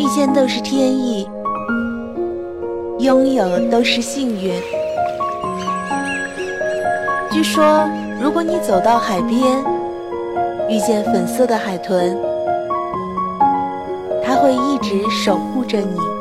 [0.00, 1.28] 遇见都是天意
[3.00, 4.50] 拥有都是幸运。
[7.30, 7.86] 据说
[8.18, 9.62] 如果你走到海边
[10.70, 12.16] 遇见粉色的海豚
[14.24, 16.19] 它会一直守护着你。